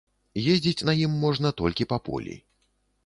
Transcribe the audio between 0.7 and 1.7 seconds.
на ім можна